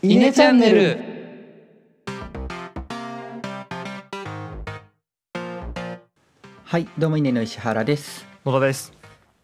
[0.00, 0.96] イネチャンネル。
[6.64, 8.24] はいどうも稲の石原です。
[8.46, 8.92] 野田です。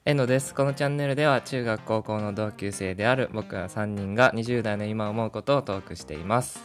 [0.04, 0.54] えのです。
[0.54, 6.62] このチャンネルでは中学高校の同級生である僕ら3人が20代の今思うことをトークしています。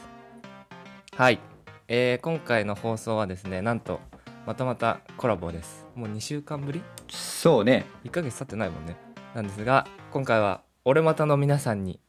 [1.15, 1.39] はい、
[1.87, 4.01] えー、今回の放送はですねなんと
[4.45, 5.87] またまたコラボです。
[5.95, 6.83] もう2週間ぶり？
[7.09, 7.87] そうね。
[8.03, 8.97] 1ヶ月経ってないもんね。
[9.33, 11.99] なんですが今回は俺またの皆さんに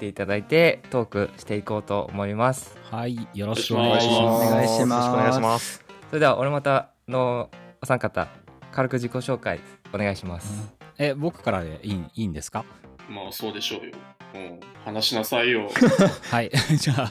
[0.00, 2.76] ていただいてトークしていこうと思います。
[2.90, 4.46] はい、よろしくお願いします。
[4.48, 4.90] お願いします。
[4.90, 5.84] よろしくお願いします。
[6.08, 7.50] それでは俺またの
[7.82, 8.28] お三方
[8.72, 9.60] 軽く自己紹介
[9.92, 12.64] お願いします、え、僕からでいいいいんですか？
[13.08, 13.92] まあそうでしょうよ。
[14.34, 15.68] うん、話しなさいよ。
[16.30, 17.10] はい、 じゃあ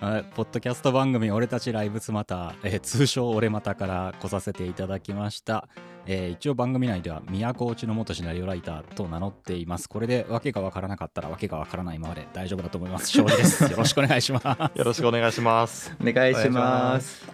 [0.00, 5.68] あ、 ポッドキャスト番組、俺たちライブスマター、えー通称俺またから来させていただきました。
[6.06, 9.88] えー一応番組内では、都落ちの元シナリオライターと名乗っています。
[9.88, 13.18] これで訳がわからなかったら訳がわからないままで大丈夫だと思います。
[13.18, 13.64] 勝利です。
[13.70, 14.78] よろしくお願いします。
[14.78, 17.26] よろしくお願いしますお願いします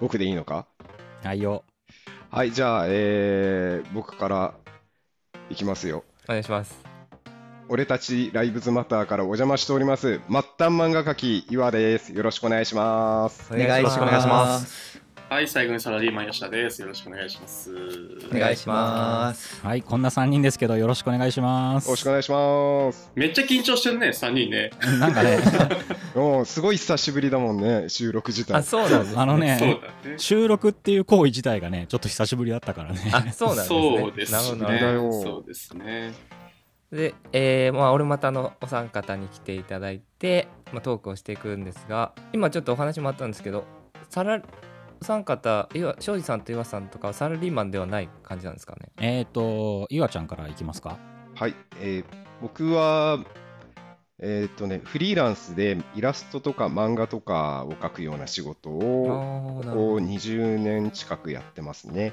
[0.00, 0.66] 僕でいいのか？
[1.22, 1.64] はいよ。
[2.30, 4.54] はい、じゃあ、えー、僕から
[5.50, 6.04] いきますよ。
[6.24, 6.91] お願いします
[7.68, 12.12] 俺たちライブズマターからお邪魔しております、末端漫画家き岩です。
[12.12, 13.52] よろしくお願いします。
[13.52, 14.92] お願いしますお願いします
[15.32, 16.82] はい、最後にサラリーマン吉田です。
[16.82, 17.70] よろしくお願いします。
[18.30, 21.86] お願いしますはい、こんな3人ですけど、よろしくお願いします。
[21.86, 23.10] よろしくお願いします。
[23.14, 24.72] めっちゃ緊張してるね、3人ね。
[25.00, 25.38] なんかね、
[26.14, 28.58] おすごい久しぶりだもんね、収録自体。
[28.58, 29.68] あそうなんです、ね、あのねそう
[30.04, 30.18] だね。
[30.18, 33.10] 収録っていう行為自体がね、ちょっと久しぶりだったからね。
[33.10, 34.38] あそうなんですねそうですね
[35.24, 36.12] そうですね。
[36.92, 43.64] で、えーまあ、俺またのお三方に来ていただいて、まあ、トークをしていくんですが今ちょっとお話もあったんですけど
[44.10, 44.42] サラ
[45.00, 48.90] お三方いわ庄司さんと岩さんとかはサラリーマンではない感じなんですかね？
[49.00, 50.96] えっ、と、岩ちゃんからいきますか。
[51.34, 52.04] はい、えー、
[52.40, 53.18] 僕は、
[54.20, 62.12] えーっとね、フリーランスでイラストとか漫画とかを描くような仕事あを、こう20年近くやってますね。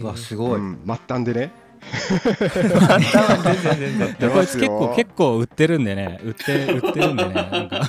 [0.00, 1.52] うわすうごい、ん、末端でね。
[2.22, 6.20] 全然全然出こいつ結構結構売ってるんでね。
[6.24, 7.88] 売って 売ってるんでねなんか。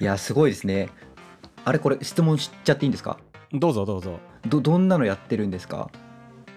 [0.00, 0.88] いやすごいですね。
[1.64, 3.18] あれこれ質問しちゃっていいんですか？
[3.52, 4.20] どうぞどうぞ。
[4.46, 5.90] どどんなのやってるんですか？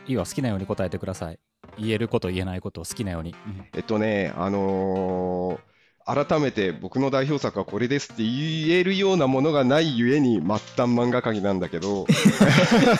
[0.08, 1.40] いいわ好きなように答えてください。
[1.80, 3.66] 言えること言えないことを好きなように、うん。
[3.74, 5.72] えっとね、あのー
[6.04, 12.08] 改めて僕の代表作はこれですって言えるようなものがないゆえに末端漫画家なんだけど、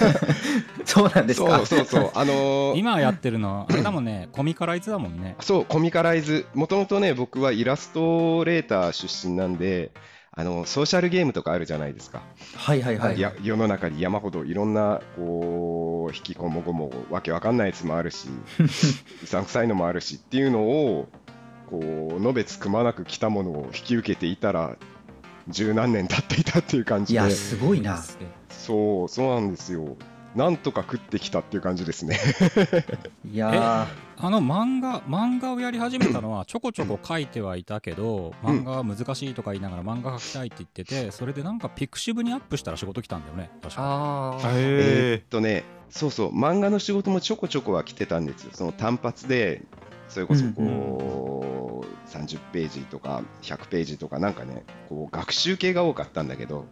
[0.92, 1.58] そうなんですか？
[1.58, 5.36] そうそうそう、あのー今やってるのあれだもんね コミカライズだもんね。
[5.40, 9.92] そう、コミカライズ、もともとね、僕はイラストレーター出身なんで、
[10.34, 12.22] あのソーシャルゲームとかあるじゃないですか、
[12.56, 13.20] はいはいはい。
[13.20, 18.30] や世の中に山ほどいろんなこう引きこもごもわけわかんないやつもあるし
[19.24, 21.10] うさんくさいのもあるしっていうのを
[21.70, 24.78] こうのべつくまなく来たものを引き受けていたら
[25.50, 27.20] 十何年経っていたっていう感いじで。
[27.20, 28.02] やすごいな。
[28.50, 29.98] そうそうなんですよ
[30.36, 32.18] なんとか食ってきたっていう感じですね。
[33.30, 33.88] いや
[34.18, 43.82] あの漫画漫画をやり始めたのは ちょこちょこ書いてはいたけど漫画は難しいとか言いながら漫画描きたいって言っててそれでなんかピクシブにアップしたら仕事来たんだよね確か。
[43.82, 48.52] ああえーへっとね、そうそう、漫画の仕事もちょこちょこは来てたんですよ。
[48.54, 49.64] その単発で、
[50.08, 56.70] それこそこう、30ページとか100ページとかなんかね、こう学習系が多かったんだけど、うんうん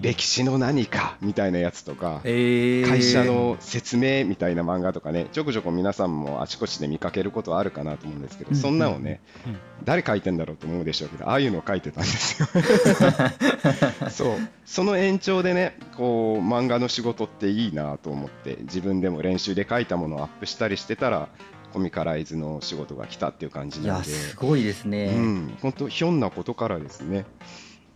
[0.00, 9.58] 歴史の何かみたいなやつとか、えー、会社の説明みたいな漫画とかね、ちょこちょこ皆さんもあちこちで見かけることはあるかなと思うんですけど、うんそんなのね、うん。
[9.84, 12.48] 誰書いてんだろうと思うでしょうけど、ああいうのを書いてたんですよ。
[14.10, 21.28] そう、その延長でね、こう漫画の仕事っていいなと思って、自分でも練習で書いたものをアップしたりしてたら、
[21.72, 27.26] コミカライズの仕事が来たっていう感じいなんで、やすごいですね、うん、本当ひょんなことからですね。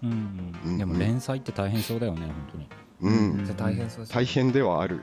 [0.03, 2.69] うんでも連載って大変そうだよね本当に。
[3.03, 4.09] うん、じゃあ大変そうです。
[4.11, 5.03] ね大変ではある。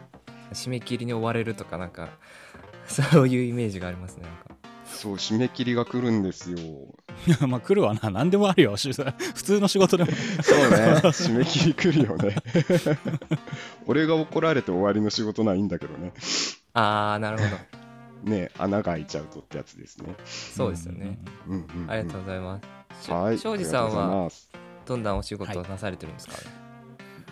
[0.53, 2.09] 締め切りに追われるとかなんか
[2.87, 4.59] そういうイメージがありますねなんか。
[4.85, 6.57] そう、締め切りが来るんですよ。
[7.47, 8.75] まあ来るわな何でもあるよ。
[8.75, 10.11] し 普通の仕事でも。
[10.41, 10.67] そうね、
[11.03, 12.35] 締め切り来るよね。
[13.85, 16.11] 俺が怒られて終わりの仕事ないんだけどね。
[16.73, 17.79] ああなるほど。
[18.31, 20.15] ね、穴が開いちゃうとってやつですね。
[20.25, 21.91] そうですよね、うんうんうん。
[21.91, 22.59] ありがとうございま
[22.99, 23.05] す。
[23.05, 23.39] しはい。
[23.39, 24.49] 庄司さんはます
[24.89, 26.33] どんなお仕事をなされてるんですか、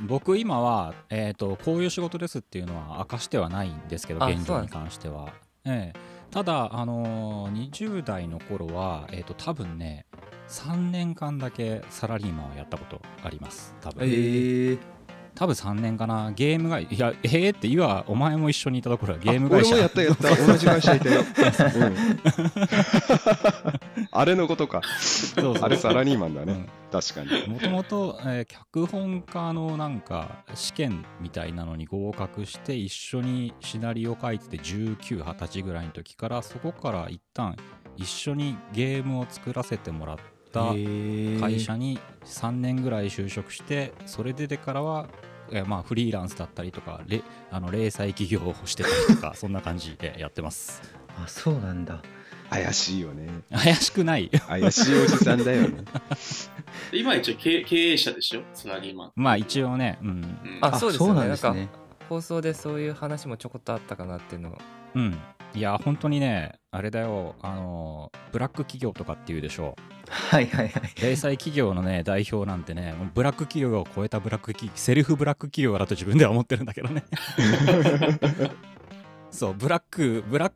[0.02, 5.34] 僕今は、えー、とこういう仕事ですっていうのは明かしてはないんですけどあ現状に関しては、
[5.66, 6.00] ええ。
[6.30, 10.06] ただ、あのー20代の頃は、えー、と多分ね
[10.50, 14.80] 3年間だけサラリーマンをやったことあります多分、えー、
[15.38, 16.32] 多分3年かな。
[16.32, 19.76] ゲームがいやえー、って今お前も一緒にいたところはゲーム会社。
[19.76, 20.48] あ俺もやったやった。
[20.48, 21.96] 同じ会社いたよ、うん。
[24.12, 24.82] あれのことか。
[25.00, 26.70] そうそうあれサラリーマンだね、うん。
[26.92, 27.48] 確かに。
[27.48, 37.56] もともとえー脚本家のなんか試験みたいなのに合格して一緒にシナリオ書いてて1920歳ぐらいの時からそこから一旦
[37.96, 40.18] 一緒にゲームを作らせてもらっ
[40.52, 45.08] た会社に3年ぐらい就職してそれででからは
[45.52, 47.22] えーまあフリーランスだったりとかれ
[47.52, 50.82] あの零細企業をしてたりとか そんな感じでやってます。
[51.22, 52.02] あそうなんだ。
[52.50, 53.28] 怪しいよね。
[53.52, 54.30] 怪しくない。
[54.30, 55.84] 怪しいおじさんだよね。
[56.92, 59.12] で今一応経経営者でしょ、サラリーマン。
[59.16, 60.08] まあ一応ねうん。
[60.10, 60.38] うん。
[60.62, 61.20] あそうですよね。
[61.22, 61.70] なんですね。
[62.08, 64.58] 放送でそういう話もちょこっとあったかなっていうのを
[64.96, 65.18] うん。
[65.54, 67.36] いや本当にねあれだよ。
[67.42, 69.76] あのブラック企業とかっていうでしょ
[70.10, 70.94] はいはいはい。
[71.02, 77.04] 零細企業のね代表なんてねブラック企業を超えたブラック企セルフブラック企業だと自分では思ってるんだけどね。
[79.30, 80.54] そうブラックブラッ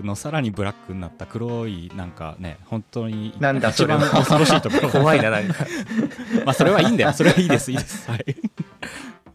[0.00, 4.16] クのさらにブラックになった黒いなんかね本当になんだ一番それは。
[4.24, 4.88] 恐ろしいところ。
[4.90, 5.66] 怖いななんか。
[6.46, 7.12] まあそれはいいんだよ。
[7.12, 8.10] それはいいですいいです。
[8.10, 8.24] はい。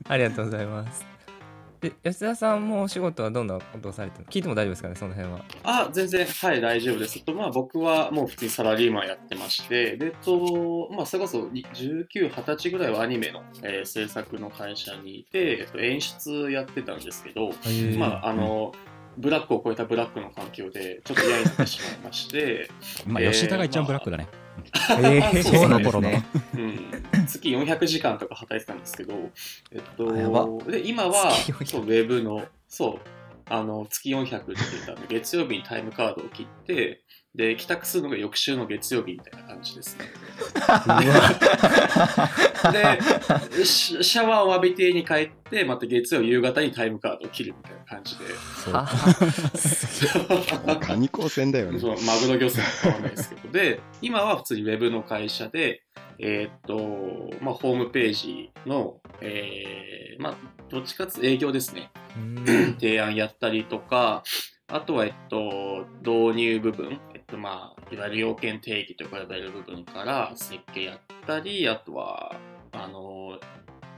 [0.08, 1.15] ありがとうございます
[1.82, 4.32] で吉田さんもお仕事はどんなことをされてるの？
[4.32, 5.46] 聞いても大丈夫ですかねその辺は。
[5.64, 7.24] あ、全然、はい、大丈夫です。
[7.24, 17.52] と、まあ、僕はもう普通にサラリーマンやってまして、で、と、まあ、それこそに19、20歳ぐらいはアニメの、えー制作の会社にいて、えっと、演出やってたんですけど、
[17.98, 18.74] まあ、あの、
[19.18, 22.70] ブラックを超えたブラックの環境で、ちょっと嫌になってしまいまして、
[23.08, 24.45] まあえー吉田が一番ブラックだね、えー、そう
[25.44, 26.26] そうなんですね。
[26.56, 29.14] うん、月400時間とか働いてたんですけど、
[29.72, 30.12] えっと、
[30.70, 33.00] で今は月400そうウェブの、そう、
[33.50, 37.04] あの月400って言ったんで、月曜日にタイムカードを切って、
[37.36, 40.06] で、帰宅するのが翌週の月曜日みたいな感じですね。
[42.72, 48.26] でシ、シャワーを浴びて家に帰って、また月曜夕方にタイムカードを切るみたいな感じで、
[48.64, 48.88] そうは
[50.82, 51.80] カニ 光線だよね。
[51.80, 55.84] そのマグロ漁船は変わらないですけど、で、今は普通にウェブの会社で、
[56.20, 60.36] えーっと、まあ、ホームページの、えーまあ、
[60.70, 61.92] どっちかつ営業ですね。
[62.18, 62.46] うん。
[62.80, 64.24] 提案やったりとか、
[64.68, 72.36] あとは、えっと、導入部分、と、まあ、いわゆる要件定義と呼ばれる部分から設計やったり、あとは、
[72.72, 73.40] あの、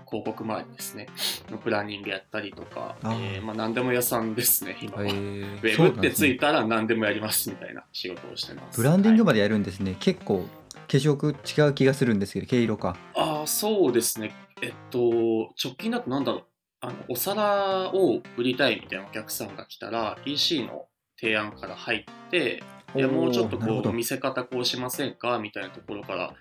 [0.10, 1.08] 広告周りですね、
[1.52, 5.06] のプランニングやったりとか、あーえーまあ、何でも屋さんですね、今は。
[5.06, 8.80] へ ウーェブってついたら何でもやりますみたいな仕事をしてます。
[8.80, 10.48] ブランディングはいまでやるんですね、結構
[10.88, 14.34] 化色違う気がするんですけど毛色かああ、そうですね。
[14.62, 16.46] えっと、直近だとなんだろう。
[16.80, 20.88] あの、お皿を売りたいみたいなお客さんが来たら、EC の
[21.20, 22.64] 提案から入って、
[22.98, 25.40] いや、もうちょっとこう、見せ方こうしませんか？
[25.40, 26.34] みたいなところから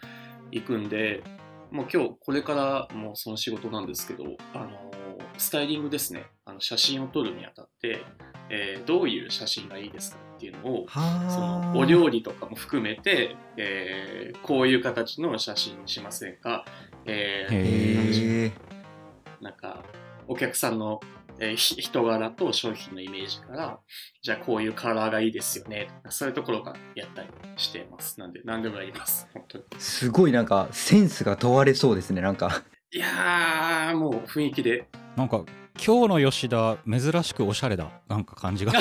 [0.50, 1.22] 行くんで、
[1.70, 4.24] もう今日これからもうその仕事なんですけど、
[4.54, 4.90] あの、
[5.36, 6.24] スタイリングですね。
[6.44, 8.02] あの写真を撮るにあたって、
[8.48, 16.64] えーどういう写真がいいですかっていうのを、そはのお料理とかも含めて、えーこういう形の写真にしませんか、
[17.04, 18.52] えー。
[19.42, 19.82] なんか
[20.28, 21.00] お客さんの、
[21.38, 23.78] えーひ人柄と商品のイメージから
[24.22, 25.88] じゃあこういうカラーがいいですよね。
[26.08, 28.18] そういうところからやったりしてます。
[28.20, 29.28] なんで何でもやります。
[29.34, 29.64] 本当に。
[29.78, 32.62] すごいなんかセンスが問われそうですねなんか。
[32.92, 34.88] いやーもう雰囲気で。
[35.16, 35.44] なんか
[35.84, 37.88] 今日の吉田珍しくおしゃれだ。
[38.08, 38.72] なんか感じが。
[38.76, 38.78] ね。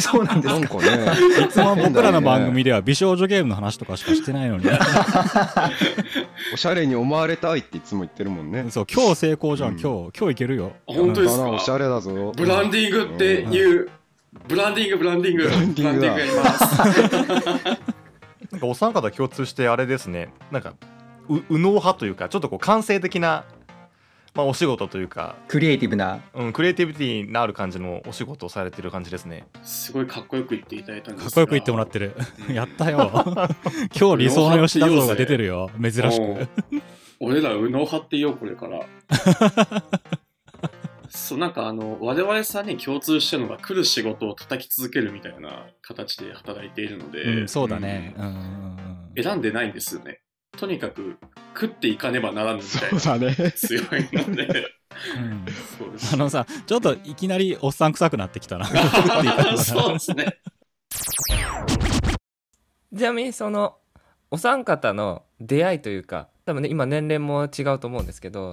[0.00, 1.44] そうなんですかなんかね。
[1.44, 4.64] いつも僕らの番組では美少女ゲームの話とかしかしてないのに。
[6.52, 8.66] おしゃれに思われたいっていつも言ってるもんね。
[8.70, 9.80] そう今日成功じゃん、うん。
[9.80, 10.72] 今日今日いけるよ。
[10.86, 11.48] 本当ですか？
[11.50, 12.32] おしゃれだぞ。
[12.36, 13.88] ブランディングっていう、
[14.48, 15.44] ブランディングブランディング。
[15.44, 16.08] ブランディングだ。
[16.08, 17.70] ブランディングやります。
[18.52, 20.28] なんかお三方共通してあれですね。
[20.50, 20.74] なんか
[21.28, 23.44] う右脳派というかちょっとこう感性的な、
[24.36, 26.20] まあ、お仕事というか、クリエイティブな。
[26.34, 29.46] うん、クリエイティビティのある感じのお仕事をされてる感じですね。
[29.62, 31.30] すごいかっこよく言っていただいたんですが。
[31.30, 32.14] かっこよく言ってもらってる。
[32.52, 33.10] やったよ。
[33.98, 35.70] 今日理想の吉田像が出てるよ。
[35.80, 36.48] 珍しく。
[37.18, 38.84] 俺ら右脳派って言おうこれから。
[41.08, 48.14] そうなんかあの我々さんに共通してるのが来る仕事を叩き続けるみたいな形で働いているので、うん、そうだね。
[48.18, 48.76] うん。
[49.22, 50.20] 選んでないんですよね
[50.56, 51.16] とにかく
[51.54, 53.52] 食っていかねばならぬみたいそうなだね。
[53.52, 54.46] 強いので。
[55.18, 55.46] うん。
[55.78, 56.14] そうです。
[56.14, 58.66] あのさ、ちょっといきなりおっさん臭くなってきたな。
[59.56, 60.38] そうですね。
[62.96, 63.76] ちなみにその
[64.30, 68.52] お三方の出会いというか多分ね今年齢も違うと思うんですけど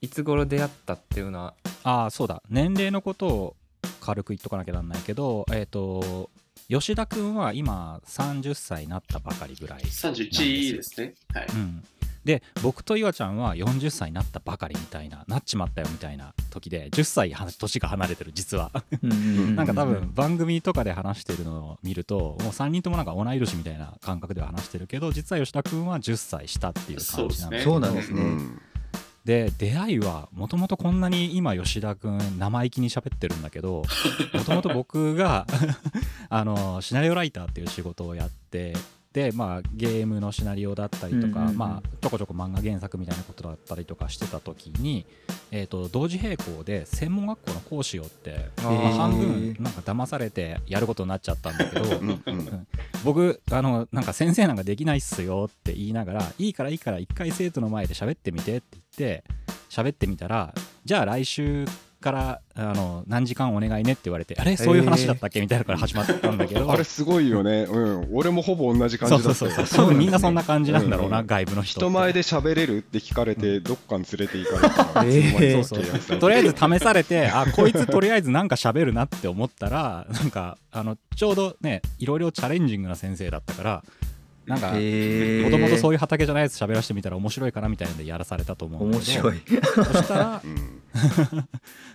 [0.00, 1.54] いつ頃出会ったっていうのは？
[1.82, 2.42] ああ、そうだ。
[2.48, 3.56] 年齢のことを
[4.00, 6.30] 軽く言っとかなきゃなんないけど、えっ、と、
[6.70, 9.80] 吉田くんは今30歳になったばかりぐらい。
[9.82, 11.14] 31ですね。
[11.34, 11.46] はい。
[11.52, 11.84] うん。
[12.24, 18.70] で僕と岩ちゃんは40歳になったばかりみたいななっちまったよみたいな時で10歳は年が離れてる実は。
[19.02, 28.22] なんか多分番組とかで話してるのを見るともう3人ともなんか同い年みたいな感覚では話してるけど実は吉田君は10歳下っていう感じなんでそうなんですね。
[28.22, 28.62] うん
[29.24, 33.82] で出会いはもともとこんなに今吉田君生意気に喋ってるんだけど
[34.32, 35.46] もともと僕が
[36.28, 38.72] あのシナリオライターっていう仕事をやって
[39.12, 41.56] でまあゲームのシナリオだったりとか、うんうんうん。
[41.56, 45.04] まあちょこちょこ漫画原作みたいなことだったりとかしてた時に、
[45.50, 52.22] えー、と同時並行で専門学校の講師をって、まあ半分なんか騙されてやることになっちゃったんだけど、うん。
[52.24, 52.66] うん。
[53.04, 59.24] 僕あのなんか先生なんかできないっすよって言いながらいいからいいから一回生徒の前で喋ってみてって言って
[59.68, 61.64] 喋ってみたらじゃあ来週
[62.00, 64.56] からあの何時間お願いねって言われてあれ？
[64.56, 66.68] そういう話だったっけみたいなのから始まったんだけど。
[66.72, 69.34] あれすごいよね、うん、俺もほぼ同じ感じだったよ。
[69.34, 71.26] そうそうそう多分 みんなそんな感じなんだろうな、うん。
[71.26, 75.84] 外部の人人前で喋れるって聞かれて、どっかに連れて行かれたそう。
[75.84, 83.84] そうとりあえず試されてあこいつとりあえずなんか喋るなって思ったらなんかあのちょうどねいろいろチャレンジングな先生だったから
[84.50, 89.28] なんかえもともとそういう畑じゃないやつ喋らせてみたら面白いかなみたいなんでやらされたと思うんだけど。
[89.28, 89.62] 面白い。
[89.74, 90.80] そしたらうん。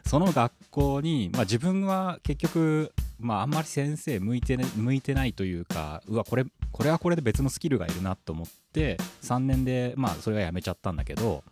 [0.07, 11.43] その学校に、まあ、自分は結局、まあ、あんまり先生向いて,、ね、向いてないというかうわこれこれはこれで別のスキルがいるなと思って3年で、まあ、それはやめちゃったんだけど、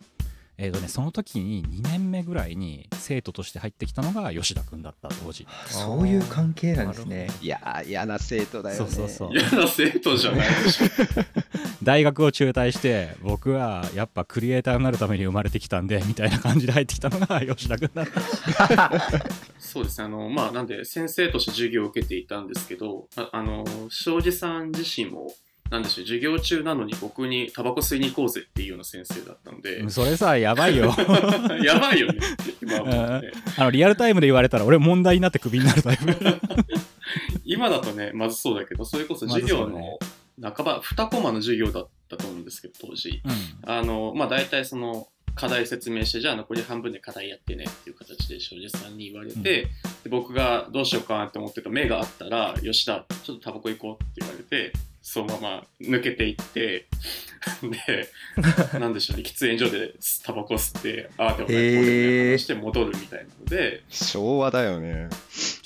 [0.56, 8.90] えーとね、その時に2年目ぐらいに生徒として入ってきたのが吉田君だった当時そういう関係なんですねいやー、嫌な生徒だよね。
[8.90, 10.86] そうそうそう嫌な生徒じゃないでしょ。
[11.82, 19.18] 大学を中退して僕はやっぱクリエイターになるために生まれてきたんでみたいな感じで入ってきたのが吉田君だった
[19.58, 20.04] そうですね。
[20.04, 25.34] あの、まあ、なんで、先生として授業を受けていたんですけど、ああの、庄司さん自身も、
[25.70, 30.94] なんでしょう、授業中なのに僕にタバコ吸いに行こうぜっていうような先生だったので、それさやばいよ。
[31.64, 32.20] やばいよね、
[32.62, 33.32] 今思って。
[33.56, 36.04] あのリアルタイムで言われたら俺問題になってクビになるタイプ。
[37.44, 39.98] 今だとね、まずそうだけど、それこそ授業の
[40.40, 43.22] 半ば、2コマの授業だったと思うんですけど、当時。
[43.24, 43.70] うん。
[43.70, 49.42] あの、まあ、大体その、課題説明して、じゃあ残り半分で課題やってねっていう形で庄司さんに言われて、うん。
[49.42, 49.70] で
[50.10, 54.72] 僕がどうしようかなって思ってた目があったら、吉田、ちょっとタバコ行こうって言われて、
[55.06, 56.86] そのまま抜けていって、
[57.62, 58.08] で、
[58.80, 59.94] なんでしょうね、喫煙所で
[60.24, 65.10] タバコ吸って、ああでもない、こうして戻るみたいなので、昭和だよね。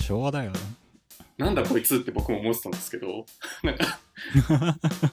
[0.01, 0.59] 昭和だよね。
[1.37, 3.25] なんだこいつって僕も思ってたんですけど、
[3.63, 3.99] なんか、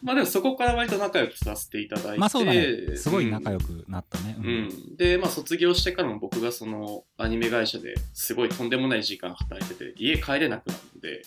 [0.02, 2.96] まあでもそこから割と仲良くさせていただいて、まあそうだね。
[2.96, 3.66] すごい仲良く。
[3.66, 11.22] くなったね、う、ん、で、まあ、卒業してからも僕がそのアニメ会社ですごいとんでもない時間働いてて家帰れなくなるので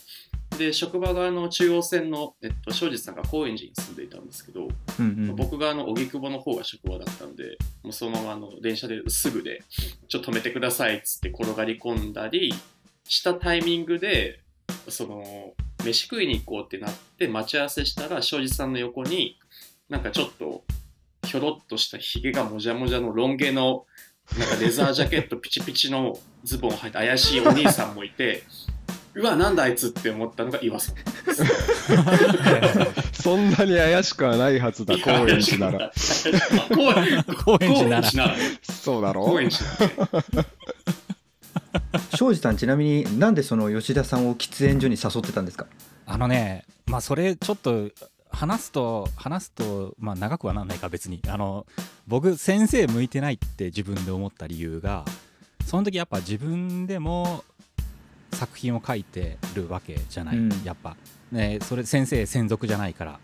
[0.60, 5.36] で職場があの中央線の、えっと、庄司さんが高円寺に住んでいたんですけど、うんうん。
[5.36, 9.64] 僕があの荻窪の方が職場だったんでもうそのままあの電車ですぐで
[10.10, 12.54] ちょっと止めてくださいっつって転がり込んだり
[13.06, 14.42] したタイミングで
[14.90, 15.24] その
[15.86, 19.40] 飯食いに行こうってなって待ち合わせしたら庄司さんの横に
[19.88, 20.64] なんかちょっと
[21.26, 23.86] ひょろっとしたひげがもじゃもじゃのロン毛の
[24.38, 28.44] なんかレザージャケットピチピチのズボンを履いた怪しいお兄さんもいて
[29.16, 30.96] うわなんだあいつって思ったのが岩さん
[33.14, 35.92] そんなに怪しくはないはずだ、 高円寺なら。
[37.44, 38.02] 高円寺な。
[38.02, 39.26] らそうだろ？
[39.26, 40.24] 高円寺な。
[40.34, 40.48] らね
[42.16, 45.66] 庄司さんちなみになんでその吉田さんを喫煙所に誘ってたんですか？
[46.06, 47.90] あのねまあそれちょっと
[48.32, 51.22] 話すと話すとまあ長くはなんないか別に。
[51.28, 51.66] あの
[52.08, 55.06] 僕先生向いてないって自分で思った理由が
[55.66, 57.44] その時やっぱ自分でも
[58.32, 60.64] 作品を書いてるわけじゃない、うん。
[60.64, 60.96] やっぱ。
[61.32, 63.20] ねそれ先生専属じゃないから。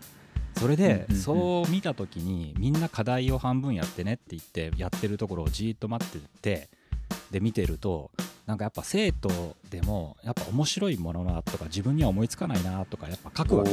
[0.58, 6.68] それで、そう見た時にみんな課題を半分やってねって言ってやってるところをじーっと待ってて
[7.30, 8.10] で見てると
[8.46, 13.70] なんかやっぱ生徒でもやっぱ面白いものなとか自分には思いつかないなとかやっぱ書くわけ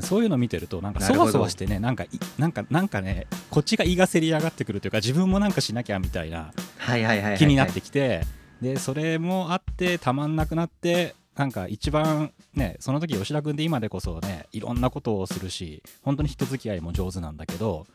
[0.00, 7.38] そういうの見てるとなんかそわそわしてねなんかいなんかなんかねこっちが胃がせり上がってくるというか自分もなんかしなきゃみたいなはいはいはいはいはい。
[7.38, 8.22] 気になってきて
[8.60, 17.86] でそれもあってたまんなくなってなんか一番ねその時吉田君で今でこそねいろんなことをするし本当に人付き合いも上手なんだけど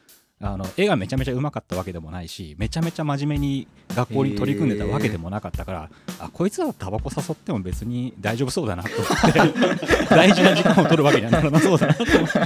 [0.44, 5.90] あの絵がめちゃめちゃうまかったわけでもないしめちゃめちゃ真面目に学校に取り組んでたわけでもなかったから
[6.20, 12.40] あこいつはタバコ誘っても別に大丈夫そうだなと思って 大事な時間を取るわけにはならなそうだなと思って。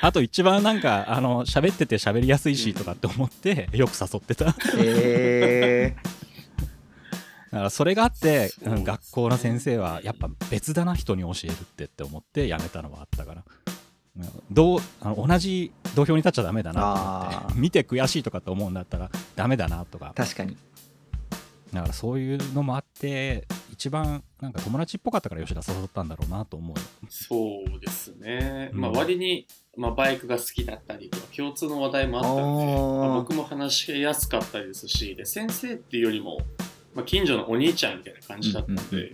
[0.00, 4.54] あと一番なんかあの喋ってて喋りやすいしとかって思ってよく誘ってた。
[4.76, 5.96] え
[7.50, 13.42] だからそれがあって、そううん学校の先生はやっぱ別だな人に教えるってって思って辞めたのはあったから。
[13.42, 13.78] うん
[14.50, 20.12] どうあの同じ土俵に立っちゃダメだなと思って見て悔しいとかって思うんだったらダメだなとか。
[20.16, 20.56] 確かに。
[21.72, 26.76] だからそういうのもあって一番なんか友達っぽかったから吉田誘ったんだろうなと思う
[27.08, 28.70] そうですね。
[28.72, 28.80] うん。
[28.80, 36.38] まあ割に、まあ、バイクが好きだったりとか共通の話題もあったんで、まあ僕も話しやすかったりですしで先生っていうよりも、
[36.98, 39.12] まあ、近所のお兄ちゃんみたいな感じだったので、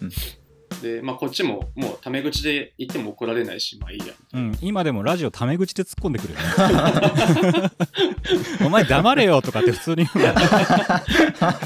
[0.80, 4.06] でまあ、こっちももうタメ口で言っても怒られないしまあいいや。
[4.32, 6.40] うん、今でもラジオタメ口で突っ込んでくるよ
[7.60, 7.70] ね。
[8.64, 10.40] お前黙れよとかって普通に言うか
[11.40, 11.60] ら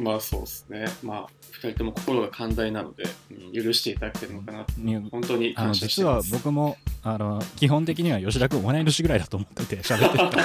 [0.00, 0.86] まあそうですね。
[1.02, 1.28] まあ
[1.62, 4.72] 2人とも心が寛大なので、うん許していただけてるのかなと。
[5.10, 10.36] 本当にあの感謝して実はます僕もあの基本的には吉田君同い年ぐらいだと思ってて 喋ってるか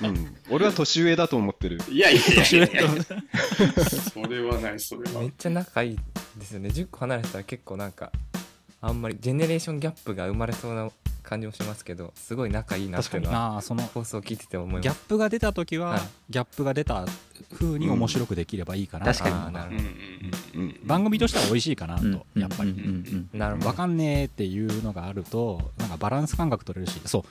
[0.00, 1.80] らうん、俺は年上だと思ってる。
[1.88, 2.90] いやいやいや年上いやいや
[3.84, 5.20] それはないそれは。
[5.20, 5.98] めっちゃ仲いい
[6.36, 6.68] ですよね。
[6.70, 8.10] 10個離れてたら結構なんか
[8.80, 10.90] あんまりジェネレーションギャップが生まれそうな
[11.22, 16.00] 感じもしますけどすごい仲いいなっていうのはああその放送を聞いてて思いギャッますプが出た時は、はい。
[16.30, 17.06] ギャップが出た
[17.54, 19.34] 風に面白くできればいいかな、確かに。
[19.34, 23.28] あーなるほうんうんうん、番組としては美味しいかなと、うんやっぱり、うんうん。
[23.32, 23.66] どなるほど。
[23.68, 27.24] わかんねえっていうのがあるとなんかバランス感覚取れるしそう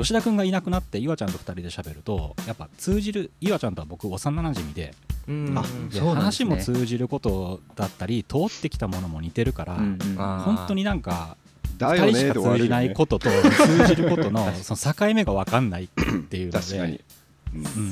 [0.00, 4.92] 吉田君がいなくなって岩ちゃんと2人で喋るとやっぱ通じる岩ちゃんとは僕幼なじみで
[5.28, 6.10] うんあでそうなんですね。
[6.10, 10.16] 話も通じることだったり通ってきたものも似てるから、うんうん。
[10.16, 11.36] 本当になんか
[11.78, 12.06] 2だよ。
[12.06, 13.06] ね人しか通じないこ。
[13.06, 15.88] とと通じることのその境目が分かんないっ
[16.28, 16.92] ていうので確かに。
[16.94, 17.00] うん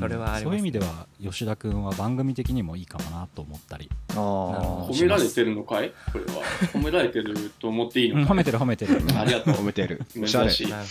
[0.00, 10.02] それはあねそういう意味では吉田君は番組的にもいいかもなと思ったり、あ褒められてるのかいこれは褒められてると思っていいのかうん褒めてる褒めてるありがとう褒めてる。
[10.20, 10.50] おしゃれ。
[10.50, 10.88] 珍しいなる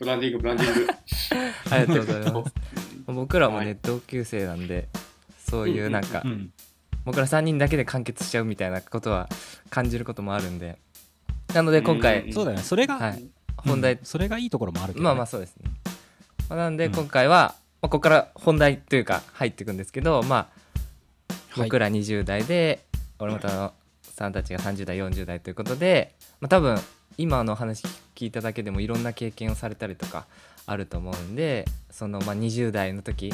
[0.00, 0.92] ブランディングブランディング
[1.70, 2.52] ありがとうございます
[3.06, 4.88] 僕らもね同級生なんで
[5.38, 6.50] そういうなんかうん
[7.04, 9.28] 僕ら3人だけで完結しちゃうみたいなことは
[9.70, 10.78] 感じることもあるんで
[11.54, 12.62] なので今回、うんそうだよね。
[12.62, 13.26] それが、はい、
[13.56, 13.98] 本題、うん。
[14.04, 15.70] それがいいところもあるけどね、まあまあそうですね、
[16.48, 16.92] まあ、なんでうん。
[16.92, 20.48] 今回は、まあ、ここから本題というか入っていくんですけどまあ
[21.50, 21.64] はい。
[21.64, 22.84] 僕ら20代で、
[23.18, 26.78] 俺またのさんたちが30代40代ということで、まあ、多分
[27.16, 30.26] 今の話聞いただけでもいろんな経験をされたりとか
[30.66, 33.32] あると思うんでそのまあ20代の時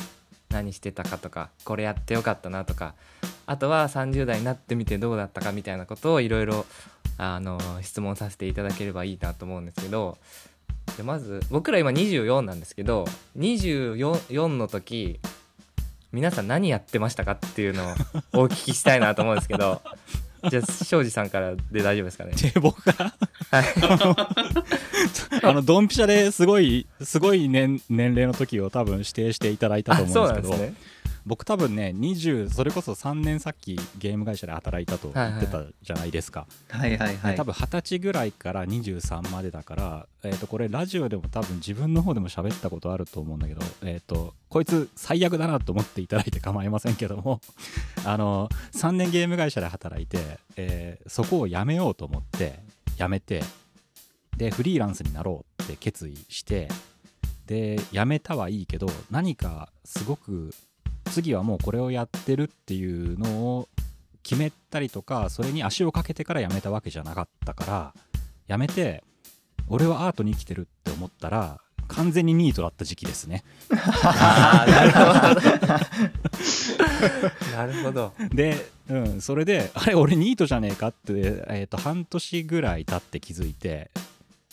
[0.50, 2.94] 何してたかとかこれやってよかったなとか
[3.46, 6.64] あとは30代になってみてどうだったかみたいなことをいろいろ
[7.18, 10.18] あの質問させていただければいいなと思うんですけど
[10.96, 13.04] でまず僕ら今24なんですけど
[13.38, 15.20] 24の時
[16.12, 17.88] 皆さん何やってましたかっていうのを
[18.44, 19.80] お聞きしたいなと思うんですけど
[20.50, 22.32] じゃあ庄司さんからで大丈夫ですかね？
[22.36, 23.14] で僕が？
[23.50, 23.64] はい。
[25.42, 30.48] あのドンピシャですごいすごい年年齢の時を多分指定していただいたと思うんですけど。
[30.50, 30.74] なんですね
[31.26, 37.36] 僕多分ね20それこそ3年さっきゲーム会社で働いたと言ってたじゃないですか、はいはいはい。
[37.36, 47.40] 多分20歳ぐらいから23までだから、えー、とこれラジオでも多分自分の方でも喋ったことあると思うんだけど、えー、とこいつ最悪だなと思っていただいて構いませんけども
[48.04, 52.60] あの3年ゲーム会社で働いて、えーそこを辞めようと思って
[52.96, 53.42] 辞めて
[54.36, 56.68] でフリーランスになろうって決意して
[57.46, 60.52] で辞めたはいいけど何かすごく
[61.10, 63.68] 次はもうこれをやってるっていうのを
[64.22, 67.94] 決めたりとかそれに足をかけてから辞めたわけじゃなかったから
[68.48, 69.04] 辞めて
[69.68, 73.44] 俺はアートに生きてるって思ったら完全にニートだった時期ですね。
[73.70, 75.02] なるほど。
[77.56, 78.12] なるほど。
[78.32, 80.96] で、うん、それであれ俺ニートじゃねえかって、
[81.48, 83.90] えー、と半年ぐらい経って気づいて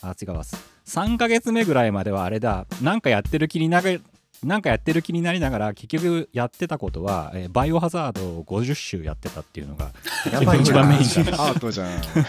[0.02, 0.44] あ違うわ。
[0.86, 2.66] 3ヶ月目ぐらいまではあれだ。
[2.82, 4.02] なんかやってる気になる
[4.44, 9.92] なんかやってる気になりながら結局やってたことは、えーバイオハザードを50周やってたっていうのが
[10.60, 11.88] 一番メインだ アートじゃん。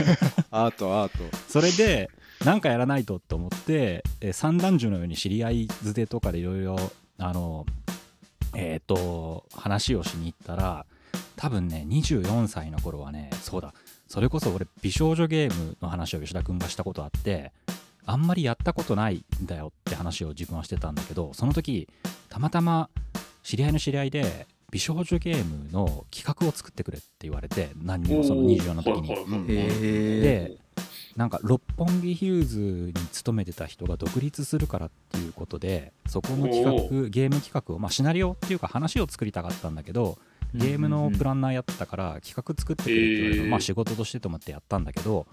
[0.50, 1.36] アート、アート。
[1.48, 2.10] それで
[2.44, 6.76] なんかやらないとと思って、えー三男児のように知り合いづてとかでいろいろ
[7.18, 7.64] あの
[8.54, 10.84] えっ、と話をしに行ったら
[11.36, 13.72] 多分ね24歳の頃はねそうだ
[14.06, 17.52] それこそ俺美少女ゲームの話を吉田君がしたことあって
[18.04, 21.88] あんまりやったことないんだよって話を自分はしてたんだけどその時
[22.28, 22.90] たまたま
[23.42, 29.46] 知り合いの知り合いで美少女ゲームの企画を作ってくれって言われて何にもその24の時に。
[29.46, 30.56] で
[31.16, 40.16] なんか六本木ヒルズに勤めてた人が独立するからっていうことでそこの企お画ゲーム企画を、まあ、シナリオっていうか話を作りたかったんだけど
[40.54, 43.48] ゲームのプランナーやってたから企画作ってくれって言われたへー。
[43.50, 45.26] まあ仕事としてと思ってやったんだけど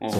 [0.00, 0.06] う。
[0.06, 0.10] ん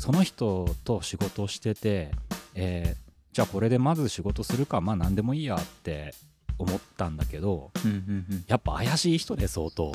[0.00, 2.10] そその人と仕事をしてて、
[2.54, 6.14] えーじゃあこれでまず仕事するかまあ何でもいいやって
[6.58, 8.44] 思ったんだけどうんうんうん。
[8.48, 9.92] やっぱ怪しい人で相当。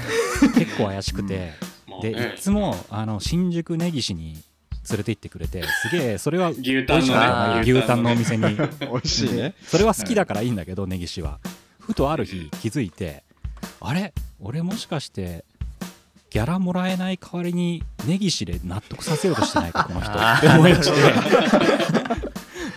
[0.56, 1.36] 結構怪しくて。
[1.36, 1.52] で
[1.86, 2.34] まあね。
[2.36, 4.32] いつもあの新宿根岸に
[4.88, 7.60] 連れて行ってくれてすげえそれは 牛タンのね。
[7.70, 8.44] 牛タンのお店に。
[8.80, 9.54] 美味しいね。
[9.66, 11.38] それは好きだからいいんだけど根岸は。
[11.80, 13.24] ふとある日気づいて
[13.80, 14.14] あれ？
[14.40, 15.44] 俺もしかして
[16.30, 20.12] ギャラもらえない代わりに根岸で納得させようとしてないかこの人。
[20.16, 21.00] って思い出して。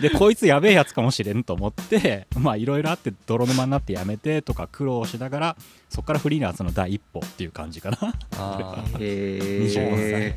[0.00, 5.56] でこいつやべえやつかもしれんと思ってまあいろいろあって泥沼になってやめてとか苦労しながら
[5.88, 7.98] そこからフリーランスの第一歩っていう感じかな。
[8.36, 10.36] あー へ24え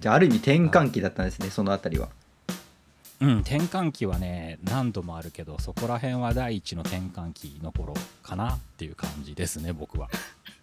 [0.00, 2.08] じゃあある意味転換期だったんですねそのあたりは
[3.20, 10.08] うん転換期はね何度もあるけどそこら辺は第一の転換期の頃かなっていう感じですね僕は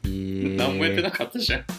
[0.05, 1.63] へ え何もやってなかったじゃん。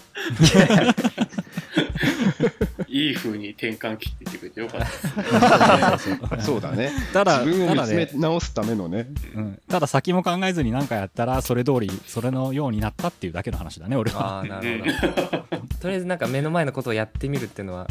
[2.88, 6.46] いい風に転換期って言ってくれてよかったです。
[6.46, 6.92] そうだね。
[7.12, 9.08] ただ自分を見つめただね直すためのね。
[9.34, 17.88] うん、ただ先も考えずに何かやったらそれ通りそれのようになったっていうだけの話だね俺はあーなるほどとりあえずなんか目の前のことをやってみるっていうのは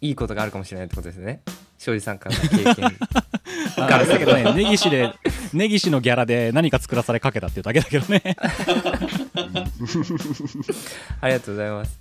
[0.00, 1.42] いいことがあるかもしれないってことですね。
[1.78, 2.96] 庄司さんからの経験。
[3.76, 5.12] あだけどね 根岸で
[5.52, 8.22] 根岸のギャラで何か作らされかけたっていうだけだけどね。
[11.20, 11.98] ありがとうございます。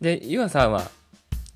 [0.00, 0.90] でゆあさんは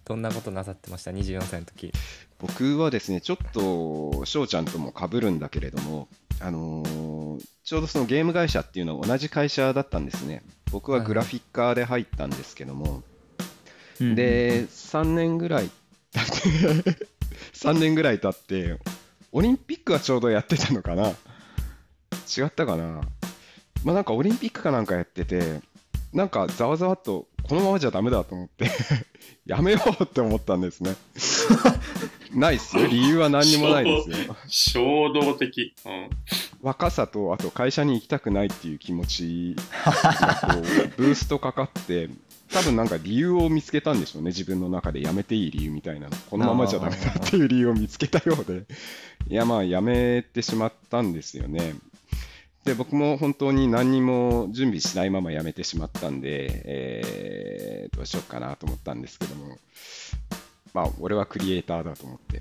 [0.04, 1.92] どんなことなさってました？24歳の時。
[2.38, 6.08] 僕はですね、ちょっと翔ちゃんとも被るんだけれども、
[6.40, 7.14] あのー
[7.64, 10.42] ちょうどそのゲーム会社っていうのは同じ会社だったんですね。
[10.70, 13.02] 僕はグラフィッカーで入ったんですけども、
[14.00, 15.70] で、3年ぐらい
[16.12, 17.06] 経って、
[17.54, 18.78] 3年ぐらい経って、
[19.32, 21.08] オリンピックはちょうどやってたのかな？
[22.36, 23.00] 違ったかな？
[23.84, 25.60] まあなんかオリンピックかなんかやってて、
[26.12, 28.70] なんかざわざわっと、このままじゃダメだと思って、
[29.44, 30.94] やめようって思ったんですね。
[32.32, 32.86] ないっすよ。
[32.86, 34.36] 理由は何にもないですよ。
[34.48, 35.74] 衝動的。
[35.84, 36.10] うん。
[36.62, 40.62] 若さと、あと会社に行きたくないっていう気持ちがこう、
[40.96, 42.08] ブーストかかって、
[42.54, 44.28] 多分なんか理由を見つけたんでしょうね。
[44.28, 46.16] 自分の中でやめていい理由みたいなの。
[46.30, 48.62] このままじゃダメだっていう理由を見つけたようで。
[49.28, 51.74] いや、まあ、やめてしまったんですよね。
[52.64, 59.58] で、僕も本当に何にも準備しないままやめてしまったんで、えー、どうしようかなと思ったんですけども、
[60.72, 62.40] まあ、俺はクリエイターだと思って、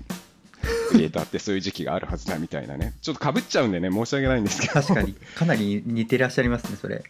[0.90, 7.02] クリエイターってそういう時期があるはずだみたいなね、ちょっとかぶっちゃうんでね、申し訳ないんですけど、確かにかなり似てらっしゃいますねそれ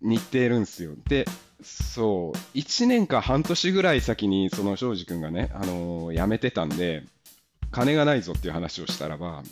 [0.00, 0.92] 似てるんですよ。
[1.08, 1.26] で、
[1.62, 7.04] そう、1年か半年ぐらい先に、その庄司君がね、あのー辞めてたんで、
[7.70, 9.42] 金がないぞっていう話をしたらば、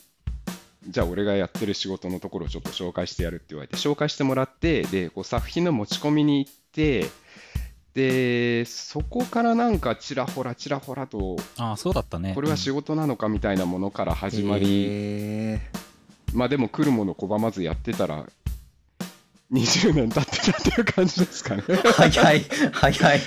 [0.88, 7.06] じゃあ俺がやってる仕事のところをちょっと紹介してやるって言われて、紹介してもらって、で、こう作品の持ち込みに行って、
[7.94, 12.35] で、そこからなんかちらほらちらほらと、ああそうだったね。
[12.35, 15.61] これは仕事なのかみたいなものから始まり、へ
[16.35, 18.26] まあでも来るもの拒まずやってたら、
[19.52, 21.62] 20年経ってたっていう感じですかね。
[21.62, 22.40] ー早い
[22.72, 23.20] 早い。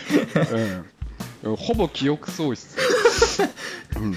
[1.44, 2.76] うん、ほぼ記憶喪失、
[3.96, 4.14] うん、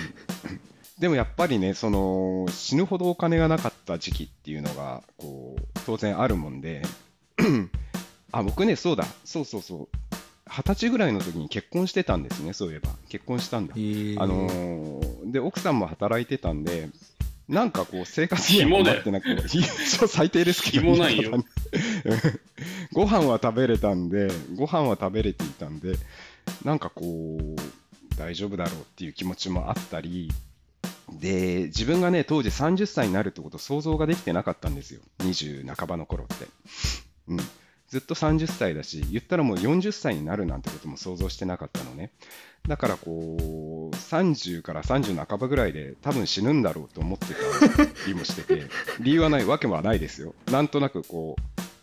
[0.98, 6.82] でもやっぱりねその死ぬほどお金がなかった時期っていうのがこう当然あるもんで
[8.32, 9.04] あ僕ねそうだ。
[9.24, 9.88] そうそうそう。
[10.48, 12.90] 二十歳ぐらいの時に結婚してたんですねそういえば。
[13.08, 16.88] 結婚したんだ、あのーで奥さんも働いてたんで
[17.52, 19.48] なんかこう生活には困ってなくて
[20.08, 21.44] 最低ですけど紐ない方ね
[22.94, 25.96] ご飯は食べれたんでご飯は食べれていたんで
[26.64, 30.30] なんかこう大丈夫だろうっていう気持ちもあったり
[31.12, 35.02] で自分がね当時30歳になるってこと想像ができてなかったんですよ。
[35.18, 36.46] 20半ばの頃って、
[37.28, 37.38] うん、
[37.92, 42.10] ずっと30歳だし言ったらもう40歳になるなんてことも想像してなかったのね。
[42.66, 48.62] だからこう30から30半ばぐらいで多分死ぬんだろうと思ってたりもしてて
[49.00, 50.34] 理由はないわけはないですよ。
[50.50, 51.36] なんとなくこ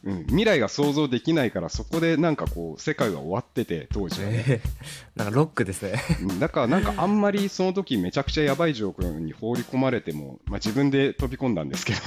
[0.04, 4.70] う、うん、未来が想像できないからそこでなんかこう世界は終わってて当時はね、えー
[5.16, 6.02] なんかロックですね。
[6.22, 12.00] うんだからなんかあんまりその時めちゃくちゃやばい状況に放り込まれても、まあ、自分で飛び込んだんですけど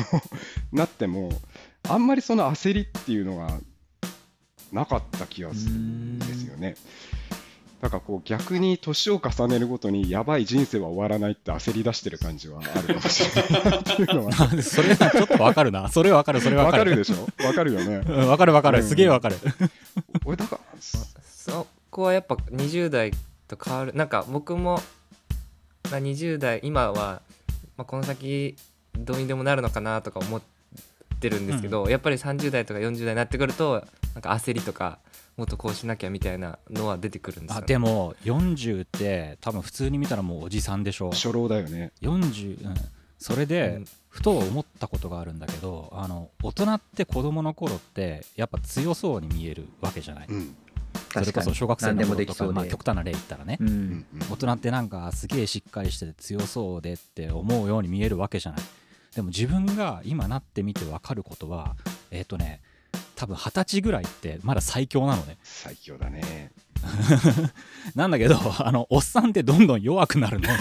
[0.77, 1.31] なっても
[1.89, 3.61] あんまりその焦りっていうのが
[4.73, 6.77] なかった気がするんですよね。
[7.81, 14.33] だからこう逆に年を重ねるごとにやばい人生は終わらないって焦り出してる感じはあるかもしれないっていうのは。
[14.63, 15.89] それはちょっとわかるな。
[15.89, 16.41] それわかる。
[16.41, 16.85] それわわかる。
[16.85, 17.27] かるでしょ？
[17.45, 18.03] わかるよね。
[18.07, 18.79] うんわかるわかる。
[18.79, 18.89] うん。
[18.89, 19.37] すげえわかる。
[20.25, 23.11] 俺だからそこはやっぱ20代
[23.49, 23.93] と変わる。
[23.95, 24.81] なんか僕も、
[25.91, 27.21] まあ、20代今は、
[27.77, 28.55] まあ、この先
[28.97, 30.47] どうにでもなるのかなとか思って
[31.31, 34.99] るんですけど、やっぱり30代とか40代になってくるとなんか焦りとか
[35.37, 41.11] もっとこうしなきゃみたいなのは出てくるんですよ、あね、でも40って多分普通に見たらもうおじさんでしょ。
[41.11, 41.93] 初老だよね。
[42.03, 42.75] 40、うん、
[43.19, 43.85] それで、うん。
[44.09, 50.55] ふと思ったことがあるんだけどあの大人って子供の頃ってやっぱ強そうに見えるわけじゃない、うん。
[51.15, 52.55] それこそ小学生何でもの頃とか、できそうで。
[52.55, 54.07] まあ、極端な例言ったらね、ううんん。
[54.31, 58.61] 大人ってなんかすげえしっかりしてて強そうでって思うように見えるわけじゃない
[59.15, 61.77] でも自分が今なってみて分かることは
[62.11, 62.61] えっ、とね
[63.17, 65.39] 多分二十歳ぐらいってまだ最強なのね。
[65.43, 66.51] 最強だね。
[67.95, 70.53] なんだけどあのおっさんってどんどん弱くなるので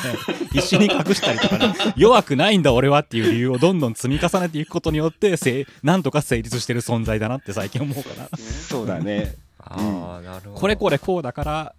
[0.51, 1.73] 必死に隠したりとかね。
[1.95, 9.35] 弱くないんだ俺はっていう理由をどんどん積み重ねていくことによってせいなんとか成立してる存在だなって最近思うからそうだね。
[9.57, 10.59] ああなるほど。
[10.59, 11.75] これこれこうだから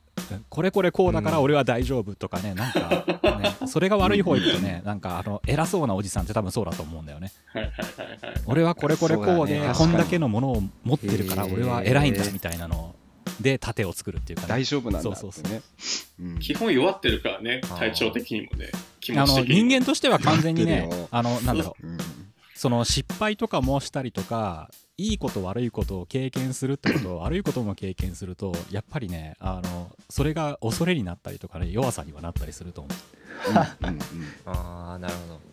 [0.48, 3.04] これこれこうだから俺は大丈夫とかね、なんか、
[3.38, 7.32] ね、 それが悪い方行くとね、なんかあの偉そうなおじさんって多分そうだと思うんだよね。
[7.46, 8.42] はいはいはいはい。
[8.46, 12.94] 俺はこれこれこうで、こんだけのものを持ってるから俺は偉いんだみたいなの
[13.40, 14.48] で盾を作るっていうかね。
[14.48, 15.52] 大丈夫なんだってそうそうそう。
[15.52, 15.62] ね。
[16.20, 16.38] うん。
[16.38, 18.70] 基本弱ってるからね、体調的にもね、
[19.00, 19.68] 気あの持ち的にも。
[19.68, 21.86] 人間としては完全にねあのなんだろう。
[21.86, 21.98] うん
[22.54, 32.96] その失敗とかもしたりとかいいこと悪いことを経験するってこと 悪いことも経験するとやっぱりねあのそれが恐れになったりとかね弱さにはなったりすると思う。
[33.86, 34.00] うんうんうん。
[34.46, 35.52] ああなるほど。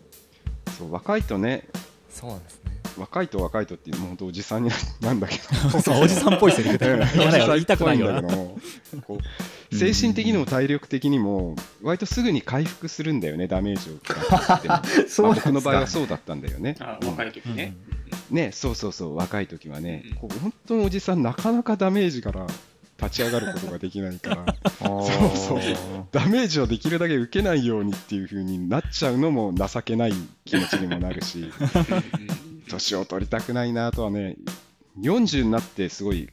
[0.78, 1.68] そう若いとね、
[2.10, 2.70] そうなんですね。
[2.98, 4.70] 若いと若いとっていう、もう本当おじさんに
[5.00, 5.36] なんだけ
[5.70, 5.80] ど。
[5.80, 8.12] そうおじさんっぽいセリフだ よね言いたくないよ。
[8.12, 9.20] なおじさんっぽいんだけどこ
[9.72, 14.68] う精神的にも体力的にも割とすぐに回復するんだよねダメージを食らって。
[14.68, 14.74] も
[15.08, 16.76] そう僕の場合はそうだったんだよね。
[16.80, 17.76] あ若い時ね。
[18.30, 20.02] ねそうそうそう若い時はね。
[20.06, 20.14] うん。
[20.16, 22.46] こう本当におじさんなかなかダメージから
[23.00, 24.44] 立ち上がることができないから。
[24.78, 25.60] そうそう。
[26.12, 30.12] ダメージをできるだけ受けないようにっていう風になっちゃうのも情けない
[30.44, 31.50] 気持ちにもなるし
[32.68, 34.36] 年を取りたくないなとはね
[35.00, 36.28] 40になってすごい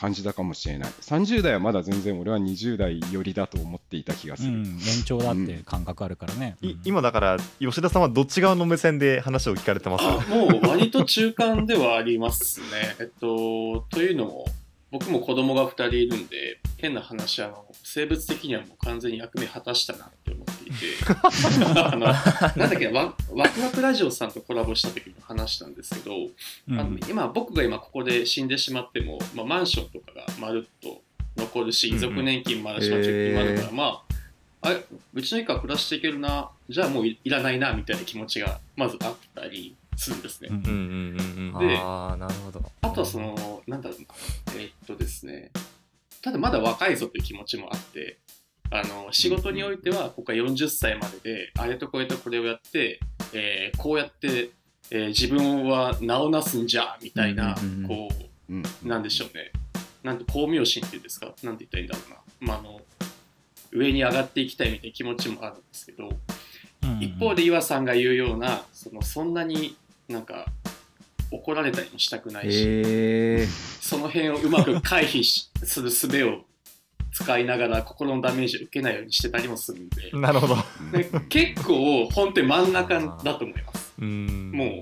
[0.00, 0.90] 感じたかもしれない。
[1.00, 10.04] 30代はまだ全然俺は20代寄りだと思っていた気がする、うん、延長だって感覚あるからね、い今だから吉田さんはどっち側の目線で話を聞かれてます？
[10.04, 12.66] あもう割と中間ではありますね。
[13.00, 14.46] えっと、というのも、
[14.90, 20.76] 僕も子供が2人いるんで、変な話、あの生物的にはもう完全に役目果たしたなって思っていて、
[21.84, 26.16] あのなんだっけワ、ワクワクラジオさんとコラボした時も話したんですけど、
[26.68, 26.80] うん。
[26.80, 31.02] あの今、僕が今ここで死んでしまっても、まあ、マンションとかがまるっと
[31.36, 31.98] 残るし、うんうん。
[31.98, 34.18] 遺族年金もあるし、まあ貯金もあるから、へまあ、
[34.60, 40.48] あれうちの一家暮らしていけるな、じゃあもういいらないなみたいな気持ちがまずあったりするんですね。
[40.50, 41.60] うんうんうんうん。
[41.60, 42.62] うんでああなるほど。
[42.82, 44.06] あとはその、なんだろうな、
[44.56, 45.50] えーっとですね、
[46.22, 48.18] ただまだ若いぞという気持ちもあって、
[48.70, 53.00] あの仕事においては、ここは40歳までで、あれとこれとこれをやって、
[53.32, 54.50] えーこうやって、
[54.90, 58.08] えー自分は名をなすんじゃ、みたいな、うんうんうんこ
[58.50, 58.62] うん。
[58.84, 59.52] う、なんでしょうね、
[60.02, 62.02] なんて、光明心っていうんですか、なんて言ったらいいんだろ
[62.40, 62.80] うな、まあ、あの
[63.72, 66.08] 上に上がっていきたいみたいな気持ちもあるんですけど、
[66.82, 67.00] うん。
[67.02, 69.76] 一方で岩さんが言うような、そのそんなに
[70.08, 70.46] なんか、
[71.30, 73.46] 怒られたりもしたくないし、へえ
[73.80, 76.44] その辺をうまく回避しする術を
[77.12, 80.56] 使いながら心のダメージを受けないようにしてたりもするんで、なるほど。
[80.92, 83.94] で結構本当に真ん中だと思います。
[83.98, 84.52] うん。
[84.52, 84.80] も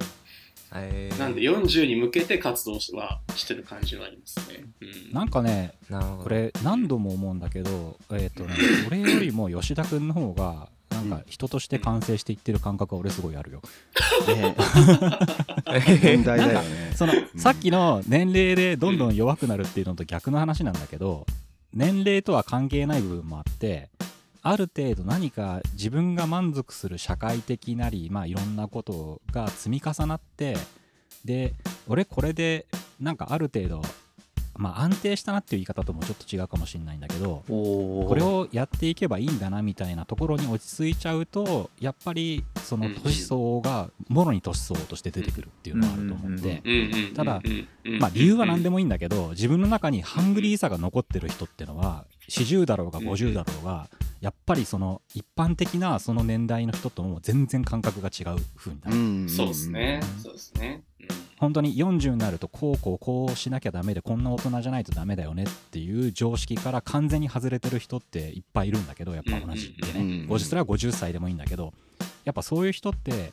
[0.75, 1.17] えー。
[1.17, 4.65] う、なんで40に向けて活動はしてる感じはありますね。
[4.81, 5.12] うん。
[5.12, 5.75] なんかね
[6.23, 8.55] これ何度も思うんだけど、えっ、とね、
[8.87, 13.62] 俺よりも吉田君の方がなんか人として完成していってる感覚は俺すごいあるよ。
[14.26, 16.92] 問題だよね。
[16.94, 21.26] そのさっきの年齢でどんどん弱くなるっていうのと逆の話なんだけど
[21.74, 23.90] 年齢とは関係ない部分もあって
[24.42, 30.56] ある程度何か自分が満足する社会的なりまあいろんなことが積み重なって
[31.24, 31.52] で
[31.88, 32.66] 俺これで
[33.00, 33.82] なんかある程度
[34.59, 47.40] まあ安定したなっていう言い方ともちょっと違うかもしれないんだけどこれをやっていけばいいんだなみたいなところに落ち着いちゃうとやっぱりその年相がもろに年相として出てくるっていうのはあると思ってうんうんうんただ
[48.01, 53.88] まあ理由は何でもいいんだけど自分の中にハングリーさが残ってる人ってのは40だろうが50だろうが
[54.21, 58.97] やっぱりその一般的なその年代の人とも全然感覚が違う風になる。
[58.97, 60.01] んそうですね。
[60.23, 60.83] そうですね。
[61.01, 70.01] うん本当に40になるとこうこうこうしなきゃダメでこんな大人じゃないとダメだよねっていう常識から完全に外れてる人っていっぱいいるんだけどやっぱ同じでね。
[70.01, 71.72] うん50それは50歳でもいいんだけど
[72.25, 73.33] やっぱそういう人って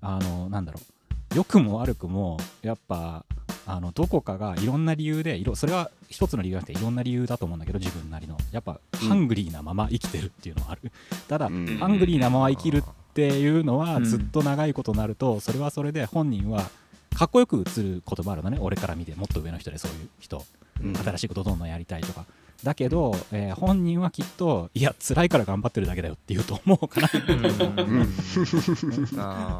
[0.00, 1.34] あのなんだろう。
[1.36, 3.24] 良くも悪くもやっぱ
[3.66, 8.36] あのどこかがいろんな理由でいろそれは一つの理由じゃなくていろんな理由だと思うんだけど自分なりの。
[8.50, 10.90] やっぱハングリーなまま生きてるっていうのはある。
[11.28, 11.66] ただ、うん。
[11.78, 12.82] ハングリーなまま生きるっ
[13.14, 14.04] ていうのはうん。
[14.04, 16.70] ずっと長いことなるとそれはそれで本人は
[17.18, 18.58] かっこよく映ることもあるのね。
[18.60, 20.44] 俺から見てもっと上の人でそういう人。
[20.80, 20.94] うん。
[20.94, 22.24] 新しいことどんどんやりたいとか。
[22.62, 27.08] だけど、えー本人はきっといや辛いから頑張ってるだけだよって言うと思うから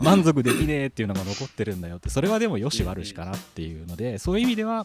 [0.02, 4.84] 満足できねえっていうのが残ってるんだよってそれはでもよし悪しかなっていうのでそういう意味では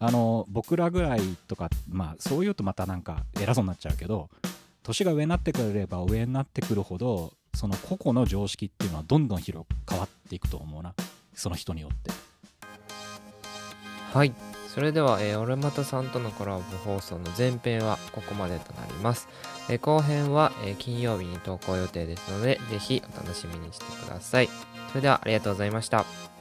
[0.00, 4.30] あの僕らぐらいとかまあそう言うとまたなんか偉そうになっちゃうけど
[4.82, 10.92] 年が上になってくれれば上になってくるほどその個々の常識っていうのはどんどん広く変わっていくと思うな
[11.34, 12.10] その人によって。
[14.12, 14.32] はい。
[14.68, 19.28] それでは、えー、俺またさんとのコラボ放送の前編はここまでとなります、
[19.68, 24.48] えー後編は、えー金曜日に投稿予定ですので是非お楽しみにしてください。
[24.88, 26.33] それではありがとうございました。